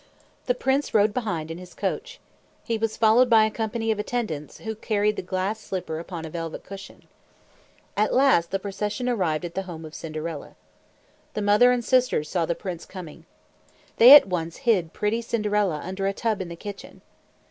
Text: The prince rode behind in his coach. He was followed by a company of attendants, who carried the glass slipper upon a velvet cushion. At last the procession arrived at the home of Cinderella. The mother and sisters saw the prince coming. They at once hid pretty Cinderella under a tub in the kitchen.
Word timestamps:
The 0.47 0.55
prince 0.55 0.95
rode 0.95 1.13
behind 1.13 1.51
in 1.51 1.59
his 1.59 1.75
coach. 1.75 2.19
He 2.63 2.75
was 2.75 2.97
followed 2.97 3.29
by 3.29 3.45
a 3.45 3.51
company 3.51 3.91
of 3.91 3.99
attendants, 3.99 4.57
who 4.61 4.73
carried 4.73 5.15
the 5.15 5.21
glass 5.21 5.59
slipper 5.59 5.99
upon 5.99 6.25
a 6.25 6.29
velvet 6.31 6.63
cushion. 6.63 7.03
At 7.95 8.11
last 8.11 8.49
the 8.49 8.57
procession 8.57 9.07
arrived 9.07 9.45
at 9.45 9.53
the 9.53 9.61
home 9.69 9.85
of 9.85 9.93
Cinderella. 9.93 10.55
The 11.35 11.43
mother 11.43 11.71
and 11.71 11.85
sisters 11.85 12.29
saw 12.29 12.47
the 12.47 12.55
prince 12.55 12.83
coming. 12.87 13.27
They 13.97 14.15
at 14.15 14.27
once 14.27 14.57
hid 14.65 14.91
pretty 14.91 15.21
Cinderella 15.21 15.79
under 15.83 16.07
a 16.07 16.13
tub 16.13 16.41
in 16.41 16.49
the 16.49 16.55
kitchen. 16.55 17.03